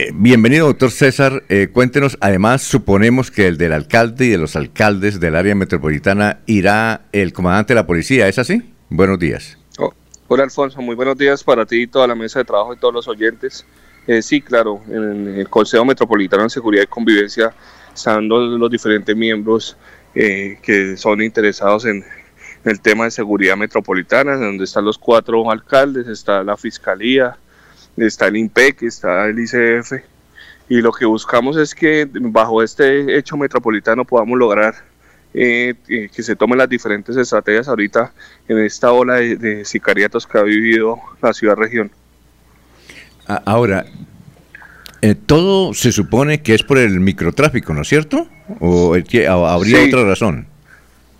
[0.00, 1.42] Eh, bienvenido, doctor César.
[1.50, 6.40] Eh, cuéntenos, además, suponemos que el del alcalde y de los alcaldes del área metropolitana
[6.46, 8.62] irá el comandante de la policía, ¿es así?
[8.88, 9.58] Buenos días.
[9.78, 9.92] Oh,
[10.28, 10.80] hola, Alfonso.
[10.80, 13.66] Muy buenos días para ti y toda la mesa de trabajo y todos los oyentes.
[14.06, 17.52] Eh, sí, claro, en el Consejo Metropolitano de Seguridad y Convivencia
[17.94, 19.76] están los, diferentes miembros
[20.14, 22.02] que son interesados en
[22.64, 27.36] el tema de seguridad metropolitana, donde están los cuatro alcaldes, está la Fiscalía,
[28.06, 29.92] está el INPEC, está el ICF,
[30.70, 34.74] y lo que buscamos es que bajo este hecho metropolitano podamos lograr
[35.32, 38.12] eh, eh, que se tomen las diferentes estrategias ahorita
[38.48, 41.90] en esta ola de, sicariatos que ha vivido la ciudad-región.
[43.26, 43.84] Ahora,
[45.02, 48.26] eh, todo se supone que es por el microtráfico, ¿no es cierto?
[48.58, 50.46] ¿O habría otra razón?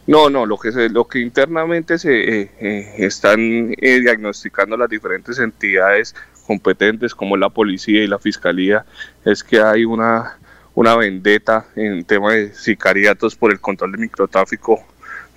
[0.08, 2.50] No, no, lo que, lo que internamente se
[2.98, 6.16] están diagnosticando las diferentes entidades
[6.50, 8.84] competentes como la policía y la fiscalía
[9.24, 10.36] es que hay una,
[10.74, 14.84] una vendetta en tema de sicariatos por el control del microtráfico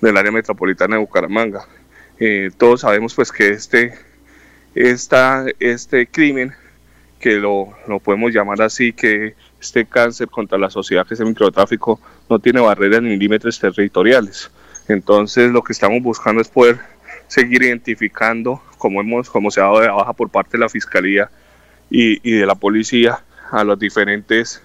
[0.00, 1.68] del área metropolitana de Bucaramanga.
[2.18, 3.94] Eh, todos sabemos pues que este,
[4.74, 6.52] esta, este crimen,
[7.20, 11.26] que lo, lo, podemos llamar así, que este cáncer contra la sociedad que es el
[11.26, 14.50] microtráfico no tiene barreras ni límites territoriales.
[14.88, 16.80] Entonces lo que estamos buscando es poder
[17.28, 21.30] seguir identificando, como, hemos, como se ha dado de baja por parte de la Fiscalía
[21.88, 24.60] y, de la policía, a los diferentes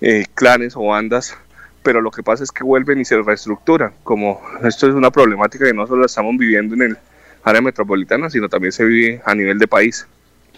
[0.00, 1.36] eh, clanes o bandas,
[1.82, 5.64] pero lo que pasa es que vuelven y se reestructuran, como esto es una problemática
[5.64, 6.96] que no solo estamos viviendo en el
[7.42, 10.06] área metropolitana, sino también se vive a nivel de país.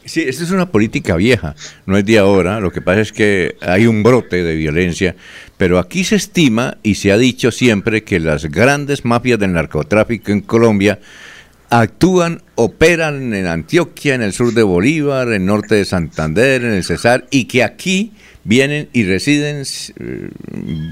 [0.04, 1.54] Sí, esta es una política vieja,
[1.86, 5.16] no es de ahora, lo que pasa es que hay un brote de violencia,
[5.56, 10.30] pero aquí se estima y se ha dicho siempre que las grandes mafias del narcotráfico
[10.30, 10.98] en Colombia
[11.70, 16.72] actúan, operan en Antioquia, en el sur de Bolívar, en el norte de Santander, en
[16.72, 18.12] el Cesar, y que aquí
[18.44, 19.64] vienen y residen,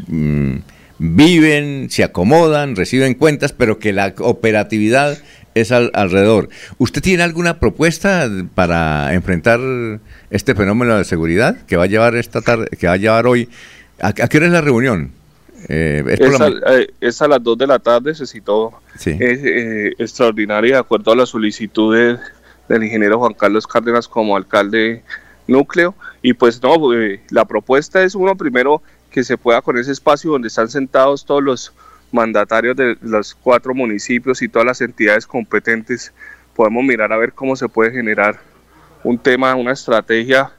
[0.08, 0.56] mm,
[0.98, 5.18] viven, se acomodan, reciben cuentas, pero que la operatividad
[5.54, 6.50] es alrededor.
[6.76, 9.58] ¿Usted tiene alguna propuesta para enfrentar
[10.30, 13.48] este fenómeno de seguridad que va a llevar esta tarde, que va a llevar hoy?
[14.00, 15.12] ¿A, qué hora es la reunión?
[15.68, 18.80] Eh, eh, es, a, las 2 de la tarde, se citó.
[18.94, 22.20] Es, eh, extraordinaria de acuerdo a las solicitudes
[22.68, 25.02] del ingeniero Juan Carlos Cárdenas como alcalde
[25.46, 25.94] núcleo.
[26.22, 26.76] Y pues no,
[27.30, 31.42] la propuesta es uno primero que se pueda con ese espacio donde están sentados todos
[31.42, 31.72] los
[32.12, 36.12] mandatarios de los cuatro municipios y todas las entidades competentes,
[36.54, 38.40] podemos mirar a ver cómo se puede generar
[39.02, 40.52] un tema, una estrategia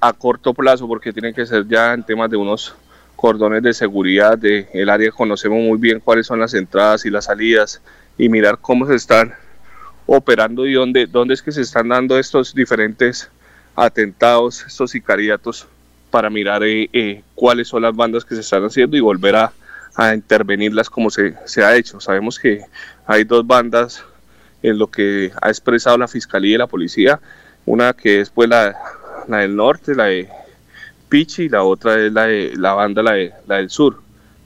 [0.00, 2.74] a corto plazo, porque tiene que ser ya en temas de unos
[3.22, 7.26] cordones de seguridad del el área, conocemos muy bien cuáles son las entradas y las
[7.26, 7.80] salidas
[8.18, 9.32] y mirar cómo se están
[10.06, 13.30] operando y dónde, dónde es que se están dando estos diferentes
[13.76, 15.68] atentados, estos sicariatos,
[16.10, 19.52] para mirar eh, eh, cuáles son las bandas que se están haciendo y volver a,
[19.94, 22.00] a intervenirlas como se, se, ha hecho.
[22.00, 22.64] Sabemos que
[23.06, 24.04] hay dos bandas
[24.64, 27.20] en lo que ha expresado la Fiscalía y la Policía,
[27.66, 28.76] una que es pues la,
[29.28, 30.28] la del norte, la de
[31.12, 33.12] Pichi y la otra es la, de, la banda, la,
[33.46, 34.00] la del sur.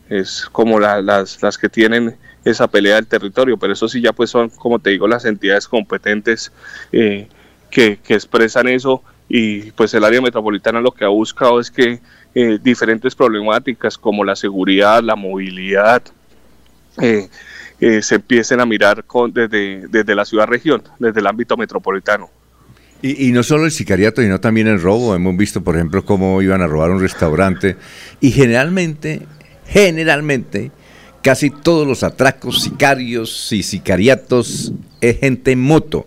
[0.08, 4.30] Es como las, las que tienen esa pelea del territorio, pero eso sí ya pues
[4.30, 6.50] son, como te digo, las entidades competentes
[6.90, 7.28] eh,
[7.70, 12.00] que, que, expresan eso y pues el área metropolitana lo que ha buscado es que
[12.34, 16.02] eh, diferentes problemáticas como la seguridad, la movilidad,
[17.00, 17.28] eh,
[17.78, 22.28] se empiecen a mirar con, desde, desde la ciudad-región, desde el ámbito metropolitano.
[23.02, 25.14] Y, no solo el sicariato, sino también el robo.
[25.14, 27.76] Hemos visto, por ejemplo, cómo iban a robar un restaurante.
[28.20, 29.22] Y generalmente,
[29.66, 30.70] generalmente,
[31.22, 36.06] casi todos los atracos, sicarios y sicariatos es gente en moto.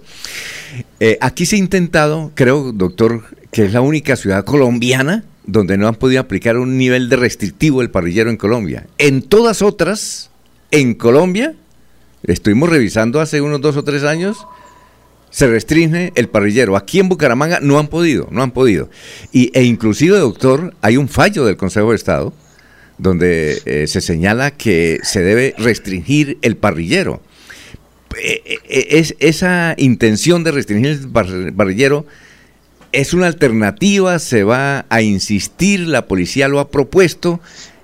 [0.99, 5.87] Eh, aquí se ha intentado, creo, doctor, que es la única ciudad colombiana donde no
[5.87, 8.87] han podido aplicar un nivel de restrictivo el parrillero en Colombia.
[8.97, 10.29] En todas otras,
[10.71, 11.55] en Colombia,
[12.23, 14.37] estuvimos revisando hace unos dos o tres años,
[15.29, 16.75] se restringe el parrillero.
[16.75, 18.89] Aquí en Bucaramanga no han podido, no han podido.
[19.31, 22.33] Y, e inclusive, doctor, hay un fallo del Consejo de Estado
[22.97, 27.21] donde eh, se señala que se debe restringir el parrillero.
[28.21, 32.05] Eh, eh, es, esa intención de restringir el parrillero
[32.91, 37.39] es una alternativa, se va a insistir, la policía lo ha propuesto.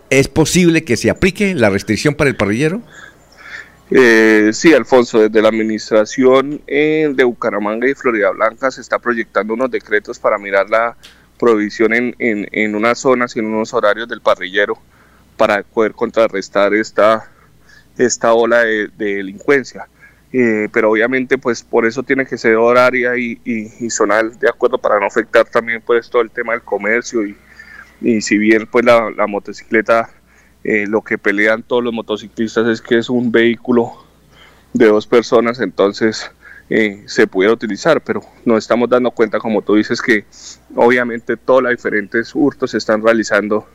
[0.09, 2.81] ¿Es posible que se aplique la restricción para el parrillero?
[3.91, 9.53] Eh, sí, Alfonso, desde la administración eh, de Bucaramanga y Florida Blanca se está proyectando
[9.53, 10.97] unos decretos para mirar la
[11.37, 14.77] prohibición en, en, en unas zonas y en unos horarios del parrillero
[15.37, 17.29] para poder contrarrestar esta,
[17.97, 19.87] esta ola de, delincuencia.
[20.33, 24.77] eh, pero obviamente pues por eso tiene que ser horaria y, y, zonal de acuerdo
[24.77, 27.37] para no afectar también pues todo el tema del comercio y,
[28.01, 30.09] y si bien pues la, motocicleta
[30.65, 33.93] eh, lo que pelean todos los motociclistas es que es un vehículo
[34.73, 36.29] de dos personas entonces
[36.69, 40.25] eh, se pudiera utilizar pero nos estamos dando cuenta como tú dices que
[40.75, 43.67] obviamente todos los diferentes hurtos se están realizando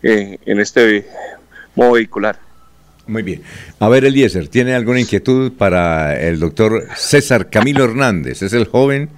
[0.00, 1.06] en este
[1.74, 2.38] modo vehicular
[3.08, 3.40] muy bien.
[3.80, 8.42] A ver, Eliezer, ¿tiene alguna inquietud para el doctor César Camilo Hernández?
[8.42, 9.08] Es el joven,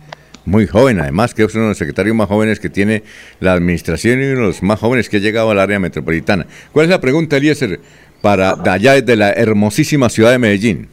[0.44, 3.02] muy joven además, que es uno de los secretarios más jóvenes que tiene
[3.40, 6.46] la administración y uno de los más jóvenes que ha llegado al área metropolitana.
[6.72, 7.80] ¿Cuál es la pregunta, Eliezer,
[8.20, 10.88] para allá desde la hermosísima ciudad de Medellín?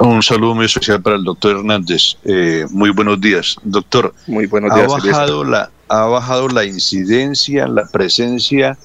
[0.00, 2.16] Un saludo muy especial para el doctor Hernández.
[2.24, 3.56] Eh, muy buenos días.
[3.62, 4.86] Doctor, muy buenos días.
[4.86, 8.78] ¿ha bajado, la, ¿Ha bajado la incidencia, la presencia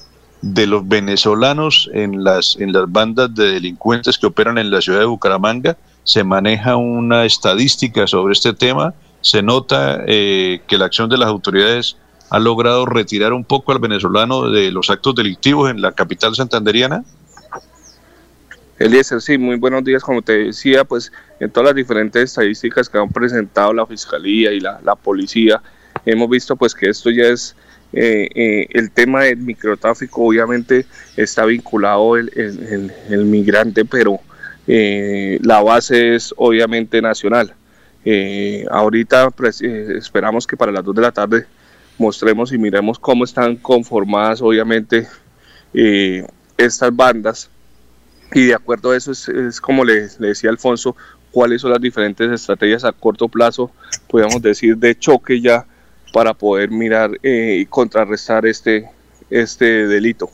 [0.44, 4.98] de los venezolanos en las, en las bandas de delincuentes que operan en la ciudad
[4.98, 5.78] de Bucaramanga.
[6.02, 8.92] Se maneja una estadística sobre este tema.
[9.24, 11.96] Se nota eh, que la acción de las autoridades
[12.28, 17.02] ha logrado retirar un poco al venezolano de los actos delictivos en la capital santanderiana.
[18.78, 20.02] Eliezer, sí, muy buenos días.
[20.02, 21.10] Como te decía, pues
[21.40, 25.62] en todas las diferentes estadísticas que han presentado la Fiscalía y la, Policía,
[26.04, 27.56] hemos visto pues que esto ya es
[27.94, 30.84] eh, eh, el tema del microtráfico obviamente
[31.16, 32.30] está vinculado el,
[33.08, 34.20] el, migrante, pero
[34.66, 37.54] eh, la base es obviamente nacional.
[38.70, 41.46] Ahorita pues, esperamos que para las 2 de la tarde
[41.98, 45.08] mostremos y miremos cómo están conformadas obviamente
[45.72, 47.50] estas bandas
[48.34, 50.96] y de acuerdo a eso es, como le, le, decía Alfonso,
[51.30, 53.70] cuáles son las diferentes estrategias a corto plazo,
[54.08, 55.66] podríamos decir, de choque ya
[56.12, 58.88] para poder mirar eh, y contrarrestar este,
[59.30, 60.30] este delito.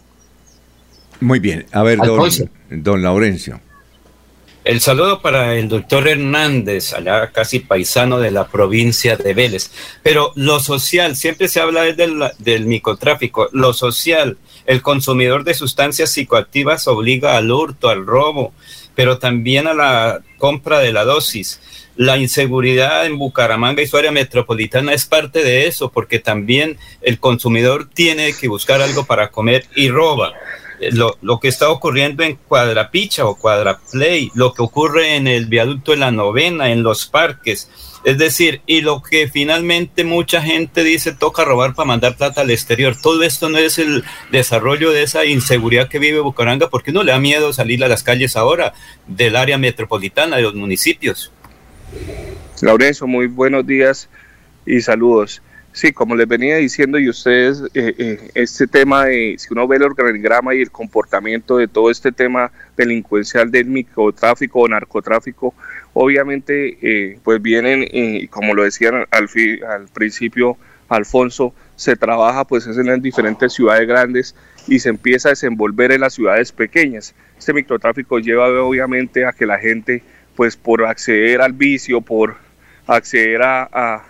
[1.20, 2.31] Muy bien, a ver, don,
[2.70, 3.61] don Laurencio.
[4.62, 9.71] El saludo para el doctor Hernández, allá casi paisano de la provincia de Vélez.
[10.03, 14.37] Pero lo social, siempre se habla del, del microtráfico, lo social,
[14.67, 18.53] el consumidor de sustancias psicoactivas obliga al hurto, al robo,
[18.95, 21.61] pero también a la compra de la dosis.
[21.97, 27.19] La inseguridad en Bucaramanga y su área metropolitana es parte de eso, porque también el
[27.19, 30.35] consumidor tiene que buscar algo para comer y roba.
[30.93, 35.93] Lo, lo, que está ocurriendo en Cuadrapicha o Cuadraplay, lo que ocurre en el viaducto
[35.93, 37.69] de la novena, en los parques.
[38.03, 42.50] Es decir, y lo que finalmente mucha gente dice toca robar para mandar plata al
[42.50, 42.97] exterior.
[43.00, 47.12] Todo esto no es el desarrollo de esa inseguridad que vive Bucaramanga, porque no le
[47.12, 48.73] da miedo salir a las calles ahora
[49.06, 51.31] del área metropolitana, de los municipios.
[52.62, 54.09] Laurencio, muy buenos días
[54.65, 55.43] y saludos.
[55.72, 59.76] Sí, como les venía diciendo y ustedes, eh, eh, este tema, de, si uno ve
[59.76, 65.55] el organigrama y el comportamiento de todo este tema delincuencial del microtráfico o narcotráfico,
[65.93, 69.28] obviamente eh, pues vienen, y como lo decían al,
[69.93, 70.56] principio
[70.88, 74.34] Alfonso, se trabaja pues es en las diferentes ciudades grandes
[74.66, 77.14] y se empieza a desenvolver en las ciudades pequeñas.
[77.38, 80.02] Este microtráfico lleva obviamente a que la gente
[80.34, 82.37] pues por acceder al vicio, por
[82.87, 84.02] acceder a,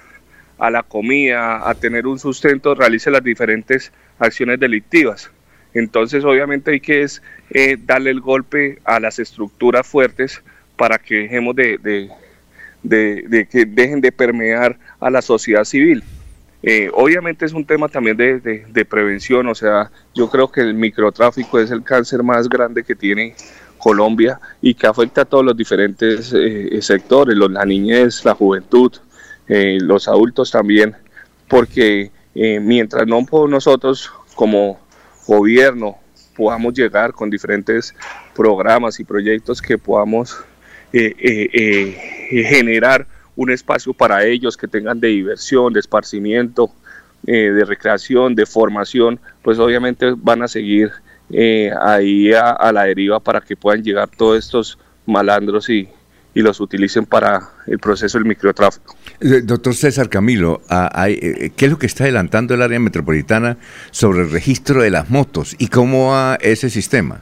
[0.68, 5.30] la comida, a tener un sustento, realice las diferentes acciones delictivas.
[5.72, 10.42] Entonces obviamente hay que es, eh, darle el golpe a las estructuras fuertes
[10.76, 12.10] para que dejemos de,
[13.50, 16.02] que dejen de permear a la sociedad civil.
[16.62, 21.58] Eh, obviamente es un tema también de, prevención, o sea, yo creo que el microtráfico
[21.58, 23.34] es el cáncer más grande que tiene
[23.78, 28.92] Colombia y que afecta a todos los diferentes eh, sectores, los, la niñez, la juventud,
[29.50, 30.96] eh, los adultos también,
[31.48, 34.80] porque eh, mientras no nosotros como
[35.26, 35.98] gobierno
[36.36, 37.94] podamos llegar con diferentes
[38.34, 40.38] programas y proyectos que podamos
[42.30, 46.72] generar un espacio para ellos que tengan de diversión, de esparcimiento,
[47.22, 50.90] de recreación, de formación, pues obviamente van a seguir
[51.32, 55.88] eh, ahí a, la deriva para que puedan llegar todos estos malandros y,
[56.34, 58.96] los utilicen para el proceso del microtráfico.
[59.20, 63.58] Eh, doctor César Camilo, ah, eh, ¿qué es lo que está adelantando el área metropolitana
[63.90, 67.20] sobre el registro de las motos y cómo va ese sistema?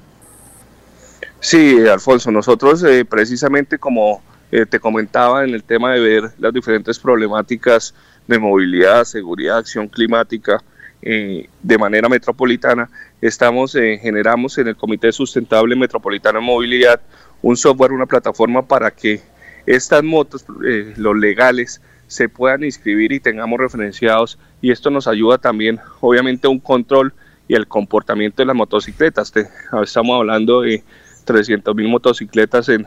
[1.41, 7.95] Sí, Alfonso, nosotros precisamente como te comentaba en el tema de ver las diferentes problemáticas
[8.27, 10.63] de movilidad, seguridad, acción climática,
[11.01, 17.01] eh, de manera metropolitana, estamos, eh, generamos en el Comité Sustentable Metropolitano de Movilidad
[17.43, 19.21] un software, una plataforma para que
[19.67, 25.39] estas motos, eh, los legales, se puedan inscribir y tengamos referenciados y esto nos ayuda
[25.39, 27.13] también, obviamente, un control
[27.47, 29.33] y el comportamiento de las motocicletas.
[29.83, 30.83] estamos hablando de
[31.25, 32.87] 300 mil motocicletas en,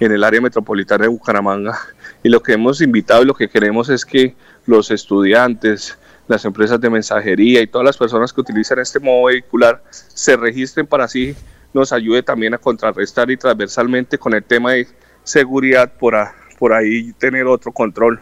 [0.00, 1.78] en el área metropolitana de Bucaramanga.
[2.22, 4.34] Y lo que hemos invitado y lo que queremos es que
[4.66, 9.82] los estudiantes, las empresas de mensajería y todas las personas que utilizan este modo vehicular
[9.90, 11.34] se registren para así
[11.74, 14.86] nos ayude también a contrarrestar y transversalmente con el tema de
[15.24, 16.14] seguridad por,
[16.58, 18.20] por ahí tener otro control,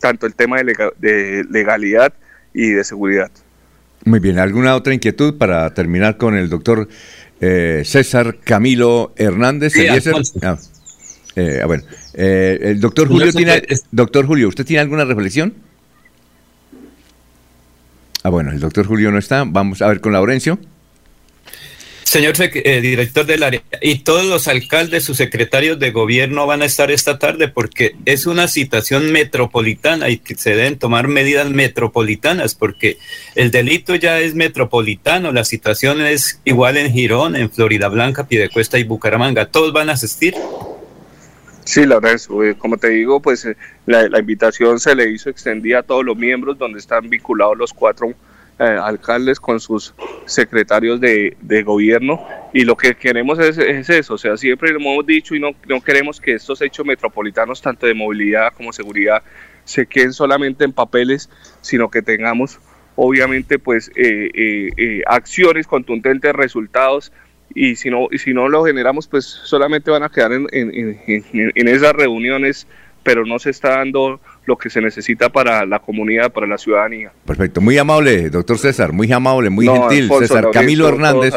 [0.00, 2.12] tanto el tema de, legalidad
[2.54, 3.30] y de seguridad.
[4.04, 6.88] Muy bien, ¿alguna otra inquietud para terminar con el doctor
[7.40, 9.74] eh, César Camilo Hernández?
[10.42, 10.56] Ah,
[11.34, 11.82] eh, bueno,
[12.14, 15.54] eh, el doctor Julio tiene, doctor Julio, ¿usted tiene alguna reflexión?
[18.22, 19.44] Ah, bueno, el doctor Julio no está.
[19.46, 20.58] Vamos a ver con Laurencio.
[22.06, 26.64] Señor eh, director del área, y todos los alcaldes, sus secretarios de gobierno van a
[26.64, 32.54] estar esta tarde porque es una situación metropolitana y que se deben tomar medidas metropolitanas
[32.54, 32.98] porque
[33.34, 38.78] el delito ya es metropolitano, la situación es igual en Girón, en Florida Blanca, Piedecuesta
[38.78, 39.46] y Bucaramanga.
[39.46, 40.36] ¿Todos van a asistir?
[41.64, 45.80] Sí, es, eh, como te digo, pues eh, la, la invitación se le hizo extendida
[45.80, 48.14] a todos los miembros donde están vinculados los cuatro
[48.58, 49.94] eh, alcaldes con sus
[50.24, 55.34] secretarios de, gobierno y lo que queremos es, eso, o sea, siempre lo hemos dicho
[55.34, 59.22] y no, no queremos que estos hechos metropolitanos, tanto de movilidad como seguridad,
[59.64, 61.28] se queden solamente en papeles,
[61.60, 62.58] sino que tengamos
[62.94, 67.12] obviamente pues eh, eh, acciones contundentes, resultados
[67.54, 70.98] y si no y si no lo generamos pues solamente van a quedar en, en,
[71.06, 72.66] en esas reuniones
[73.02, 77.12] pero no se está dando lo que se necesita para la comunidad, para la ciudadanía.
[77.26, 80.10] Perfecto, muy amable, doctor César, muy amable, muy gentil.
[80.20, 81.34] César Camilo Hernández.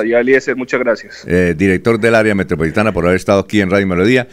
[0.55, 1.25] muchas gracias.
[1.27, 4.27] Eh, director del área metropolitana por haber estado aquí en Radio Melodía.